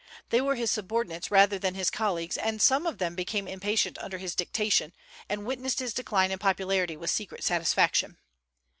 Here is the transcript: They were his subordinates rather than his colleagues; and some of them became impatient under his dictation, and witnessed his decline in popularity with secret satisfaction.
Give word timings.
They 0.29 0.41
were 0.41 0.55
his 0.55 0.71
subordinates 0.71 1.29
rather 1.29 1.59
than 1.59 1.75
his 1.75 1.91
colleagues; 1.91 2.35
and 2.35 2.59
some 2.59 2.87
of 2.87 2.97
them 2.97 3.13
became 3.13 3.47
impatient 3.47 3.99
under 3.99 4.17
his 4.17 4.33
dictation, 4.33 4.93
and 5.29 5.45
witnessed 5.45 5.77
his 5.77 5.93
decline 5.93 6.31
in 6.31 6.39
popularity 6.39 6.97
with 6.97 7.11
secret 7.11 7.43
satisfaction. 7.43 8.17